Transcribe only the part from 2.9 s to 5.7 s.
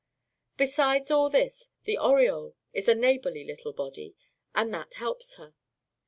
neighborly little body; and that helps her.